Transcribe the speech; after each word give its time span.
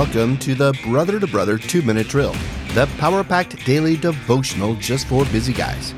Welcome 0.00 0.38
to 0.38 0.54
the 0.54 0.72
Brother 0.82 1.20
to 1.20 1.26
Brother 1.26 1.58
2 1.58 1.82
Minute 1.82 2.08
Drill, 2.08 2.34
the 2.72 2.88
power 2.96 3.22
packed 3.22 3.66
daily 3.66 3.98
devotional 3.98 4.74
just 4.76 5.06
for 5.06 5.26
busy 5.26 5.52
guys. 5.52 5.94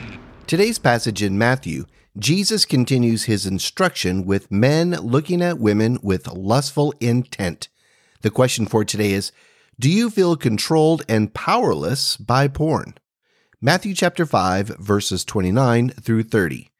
Today's 0.49 0.77
passage 0.77 1.23
in 1.23 1.39
Matthew, 1.39 1.85
Jesus 2.19 2.65
continues 2.65 3.25
his 3.27 3.47
instruction 3.47 4.27
with 4.27 4.51
men 4.51 4.91
looking 4.91 5.41
at 5.41 5.61
women 5.61 6.01
with 6.03 6.27
lustful 6.27 6.93
intent. 6.99 7.69
The 8.23 8.31
question 8.31 8.67
for 8.67 8.85
today 8.85 9.13
is 9.13 9.31
Do 9.79 9.89
you 9.89 10.11
feel 10.11 10.35
controlled 10.35 11.05
and 11.09 11.33
powerless 11.33 12.17
by 12.17 12.49
porn? 12.49 12.95
Matthew 13.61 13.95
chapter 13.95 14.27
5, 14.27 14.79
verses 14.81 15.25
29 15.25 15.91
through 15.91 16.25
30. 16.25 16.73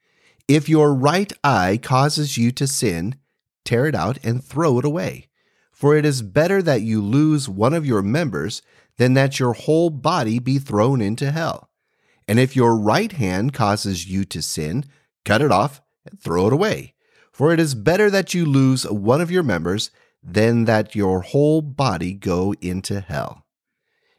If 0.49 0.67
your 0.67 0.93
right 0.93 1.31
eye 1.41 1.79
causes 1.81 2.37
you 2.37 2.51
to 2.51 2.67
sin, 2.67 3.15
tear 3.63 3.85
it 3.85 3.95
out 3.95 4.17
and 4.25 4.43
throw 4.43 4.77
it 4.77 4.83
away. 4.83 5.29
For 5.73 5.97
it 5.97 6.05
is 6.05 6.21
better 6.21 6.61
that 6.61 6.81
you 6.81 7.01
lose 7.01 7.49
one 7.49 7.73
of 7.73 7.85
your 7.85 8.01
members 8.01 8.61
than 8.97 9.15
that 9.15 9.39
your 9.39 9.53
whole 9.53 9.89
body 9.89 10.39
be 10.39 10.59
thrown 10.59 11.01
into 11.01 11.31
hell. 11.31 11.69
And 12.27 12.39
if 12.39 12.55
your 12.55 12.77
right 12.77 13.11
hand 13.11 13.53
causes 13.53 14.07
you 14.07 14.23
to 14.25 14.41
sin, 14.41 14.85
cut 15.25 15.41
it 15.41 15.51
off 15.51 15.81
and 16.05 16.19
throw 16.19 16.47
it 16.47 16.53
away. 16.53 16.93
For 17.31 17.51
it 17.51 17.59
is 17.59 17.75
better 17.75 18.09
that 18.11 18.33
you 18.33 18.45
lose 18.45 18.87
one 18.87 19.19
of 19.19 19.31
your 19.31 19.43
members 19.43 19.89
than 20.21 20.65
that 20.65 20.95
your 20.95 21.21
whole 21.21 21.61
body 21.61 22.13
go 22.13 22.53
into 22.61 23.01
hell. 23.01 23.43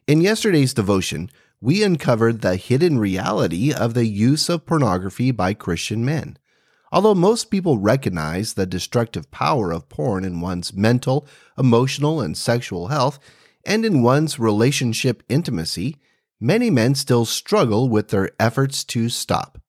In 0.07 0.21
yesterday's 0.21 0.75
devotion, 0.75 1.31
we 1.61 1.83
uncovered 1.83 2.43
the 2.43 2.57
hidden 2.57 2.99
reality 2.99 3.73
of 3.73 3.95
the 3.95 4.05
use 4.05 4.51
of 4.51 4.67
pornography 4.67 5.31
by 5.31 5.55
Christian 5.55 6.05
men. 6.05 6.37
Although 6.95 7.17
most 7.17 7.51
people 7.51 7.79
recognize 7.79 8.55
the 8.55 8.67
destructive 8.67 9.29
power 9.33 9.73
of 9.73 9.89
porn 9.89 10.25
in 10.25 10.41
one's 10.41 10.73
mental, 10.73 11.27
emotional, 11.59 12.21
and 12.21 12.37
sexual 12.37 12.87
health, 12.87 13.19
and 13.67 13.85
in 13.85 14.01
one's 14.01 14.39
relationship 14.39 15.25
intimacy, 15.29 15.97
many 16.41 16.71
men 16.71 16.95
still 16.95 17.25
struggle 17.25 17.89
with 17.89 18.11
their 18.11 18.31
efforts 18.39 18.85
to 18.85 19.09
stop. 19.09 19.61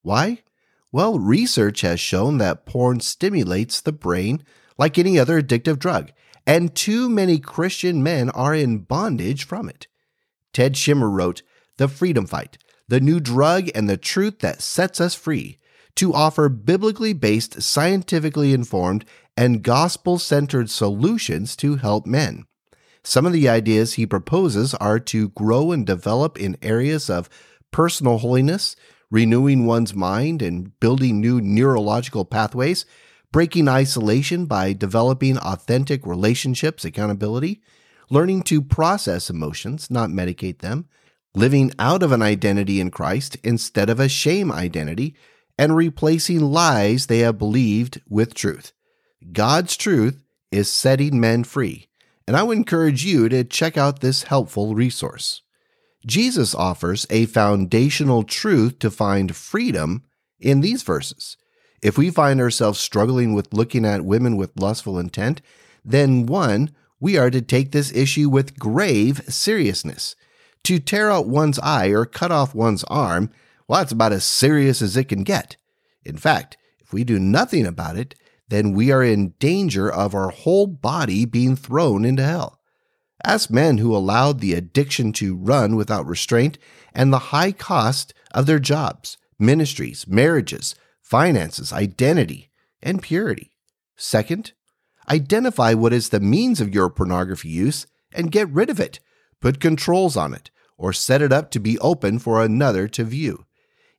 Why? 0.00 0.44
Well, 0.90 1.18
research 1.18 1.82
has 1.82 2.00
shown 2.00 2.38
that 2.38 2.64
porn 2.64 3.00
stimulates 3.00 3.82
the 3.82 3.92
brain 3.92 4.42
like 4.78 4.96
any 4.96 5.18
other 5.18 5.42
addictive 5.42 5.78
drug, 5.78 6.10
and 6.46 6.74
too 6.74 7.10
many 7.10 7.38
Christian 7.38 8.02
men 8.02 8.30
are 8.30 8.54
in 8.54 8.78
bondage 8.78 9.44
from 9.44 9.68
it. 9.68 9.88
Ted 10.54 10.72
Shimer 10.72 11.12
wrote, 11.12 11.42
The 11.76 11.86
Freedom 11.86 12.24
Fight, 12.24 12.56
the 12.88 12.98
new 12.98 13.20
drug 13.20 13.68
and 13.74 13.90
the 13.90 13.98
truth 13.98 14.38
that 14.38 14.62
sets 14.62 15.02
us 15.02 15.14
free 15.14 15.58
to 15.96 16.14
offer 16.14 16.48
biblically 16.48 17.12
based, 17.12 17.62
scientifically 17.62 18.52
informed, 18.52 19.04
and 19.36 19.62
gospel 19.62 20.18
centered 20.18 20.70
solutions 20.70 21.56
to 21.56 21.76
help 21.76 22.06
men. 22.06 22.44
Some 23.04 23.26
of 23.26 23.32
the 23.32 23.48
ideas 23.48 23.94
he 23.94 24.06
proposes 24.06 24.74
are 24.74 25.00
to 25.00 25.30
grow 25.30 25.72
and 25.72 25.86
develop 25.86 26.38
in 26.38 26.56
areas 26.62 27.10
of 27.10 27.28
personal 27.70 28.18
holiness, 28.18 28.76
renewing 29.10 29.66
one's 29.66 29.94
mind 29.94 30.40
and 30.40 30.78
building 30.78 31.20
new 31.20 31.40
neurological 31.40 32.24
pathways, 32.24 32.86
breaking 33.32 33.66
isolation 33.66 34.46
by 34.46 34.72
developing 34.72 35.38
authentic 35.38 36.06
relationships, 36.06 36.84
accountability, 36.84 37.60
learning 38.10 38.42
to 38.42 38.62
process 38.62 39.30
emotions, 39.30 39.90
not 39.90 40.10
medicate 40.10 40.58
them, 40.58 40.86
living 41.34 41.72
out 41.78 42.02
of 42.02 42.12
an 42.12 42.22
identity 42.22 42.78
in 42.78 42.90
Christ 42.90 43.36
instead 43.42 43.88
of 43.88 43.98
a 43.98 44.08
shame 44.08 44.52
identity, 44.52 45.16
and 45.58 45.76
replacing 45.76 46.40
lies 46.40 47.06
they 47.06 47.20
have 47.20 47.38
believed 47.38 48.00
with 48.08 48.34
truth. 48.34 48.72
God's 49.32 49.76
truth 49.76 50.22
is 50.50 50.70
setting 50.70 51.20
men 51.20 51.44
free, 51.44 51.88
and 52.26 52.36
I 52.36 52.42
would 52.42 52.56
encourage 52.56 53.04
you 53.04 53.28
to 53.28 53.44
check 53.44 53.76
out 53.76 54.00
this 54.00 54.24
helpful 54.24 54.74
resource. 54.74 55.42
Jesus 56.06 56.54
offers 56.54 57.06
a 57.10 57.26
foundational 57.26 58.24
truth 58.24 58.78
to 58.80 58.90
find 58.90 59.36
freedom 59.36 60.02
in 60.40 60.60
these 60.60 60.82
verses. 60.82 61.36
If 61.80 61.96
we 61.96 62.10
find 62.10 62.40
ourselves 62.40 62.80
struggling 62.80 63.34
with 63.34 63.52
looking 63.52 63.84
at 63.84 64.04
women 64.04 64.36
with 64.36 64.58
lustful 64.58 64.98
intent, 64.98 65.40
then 65.84 66.26
one, 66.26 66.70
we 67.00 67.16
are 67.16 67.30
to 67.30 67.42
take 67.42 67.72
this 67.72 67.92
issue 67.92 68.28
with 68.28 68.58
grave 68.58 69.22
seriousness. 69.28 70.14
To 70.64 70.78
tear 70.78 71.10
out 71.10 71.26
one's 71.26 71.58
eye 71.58 71.88
or 71.88 72.06
cut 72.06 72.30
off 72.30 72.54
one's 72.54 72.84
arm 72.84 73.30
well, 73.72 73.80
that's 73.80 73.92
about 73.92 74.12
as 74.12 74.22
serious 74.22 74.82
as 74.82 74.98
it 74.98 75.04
can 75.04 75.22
get. 75.22 75.56
In 76.04 76.18
fact, 76.18 76.58
if 76.80 76.92
we 76.92 77.04
do 77.04 77.18
nothing 77.18 77.64
about 77.64 77.96
it, 77.96 78.14
then 78.48 78.74
we 78.74 78.92
are 78.92 79.02
in 79.02 79.32
danger 79.38 79.90
of 79.90 80.14
our 80.14 80.28
whole 80.28 80.66
body 80.66 81.24
being 81.24 81.56
thrown 81.56 82.04
into 82.04 82.22
hell. 82.22 82.60
Ask 83.24 83.50
men 83.50 83.78
who 83.78 83.96
allowed 83.96 84.40
the 84.40 84.52
addiction 84.52 85.10
to 85.14 85.34
run 85.34 85.74
without 85.74 86.04
restraint 86.04 86.58
and 86.92 87.10
the 87.10 87.32
high 87.32 87.50
cost 87.50 88.12
of 88.34 88.44
their 88.44 88.58
jobs, 88.58 89.16
ministries, 89.38 90.06
marriages, 90.06 90.74
finances, 91.00 91.72
identity, 91.72 92.50
and 92.82 93.00
purity. 93.00 93.52
Second, 93.96 94.52
identify 95.08 95.72
what 95.72 95.94
is 95.94 96.10
the 96.10 96.20
means 96.20 96.60
of 96.60 96.74
your 96.74 96.90
pornography 96.90 97.48
use 97.48 97.86
and 98.14 98.30
get 98.30 98.50
rid 98.50 98.68
of 98.68 98.78
it. 98.78 99.00
Put 99.40 99.60
controls 99.60 100.14
on 100.14 100.34
it 100.34 100.50
or 100.76 100.92
set 100.92 101.22
it 101.22 101.32
up 101.32 101.50
to 101.52 101.58
be 101.58 101.78
open 101.78 102.18
for 102.18 102.44
another 102.44 102.86
to 102.88 103.04
view. 103.04 103.46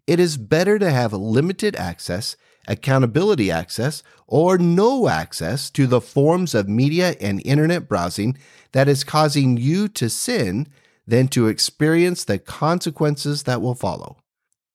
It 0.06 0.20
is 0.20 0.38
better 0.38 0.78
to 0.80 0.92
have 0.92 1.14
limited 1.14 1.76
access, 1.78 2.36
accountability 2.68 3.50
access, 3.50 4.04
or 4.28 4.58
no 4.58 5.08
access 5.08 5.70
to 5.72 5.88
the 5.88 6.02
forms 6.02 6.54
of 6.54 6.68
media 6.68 7.16
and 7.22 7.42
internet 7.46 7.88
browsing 7.88 8.38
that 8.74 8.90
is 8.90 9.06
causing 9.06 9.56
you 9.56 9.88
to 9.90 10.10
sin 10.10 10.68
than 11.08 11.28
to 11.30 11.48
experience 11.48 12.26
the 12.26 12.38
consequences 12.38 13.44
that 13.44 13.62
will 13.62 13.76
follow. 13.76 14.18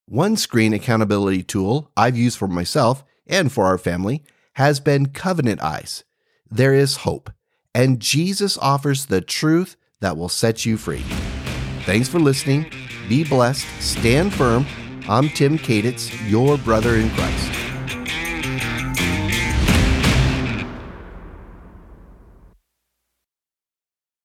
One 0.07 0.37
screen 0.37 0.73
accountability 0.73 1.43
tool 1.43 1.91
I've 1.95 2.17
used 2.17 2.39
for 2.39 2.49
myself 2.49 3.05
and 3.27 3.53
for 3.53 3.67
our 3.67 3.79
family 3.79 4.25
has 4.55 4.81
been 4.81 5.11
Covenant 5.11 5.63
Eyes. 5.63 6.05
There 6.51 6.73
is 6.73 6.99
hope, 6.99 7.31
and 7.75 8.01
Jesus 8.01 8.57
offers 8.59 9.07
the 9.07 9.21
truth 9.21 9.77
that 10.01 10.17
will 10.17 10.31
set 10.31 10.65
you 10.65 10.79
free. 10.79 11.05
Thanks 11.85 12.09
for 12.09 12.19
listening. 12.19 12.73
Be 13.09 13.25
blessed, 13.25 13.67
stand 13.81 14.33
firm, 14.33 14.67
I'm 15.11 15.31
Tim 15.31 15.57
Kaditz, 15.57 16.13
your 16.29 16.59
brother 16.59 16.97
in 16.97 17.09
Christ. 17.09 17.58